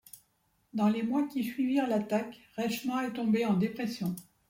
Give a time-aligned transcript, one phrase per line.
[0.73, 4.15] Dans les mois qui suivirent l'attaque Reshma est tombée en dépression.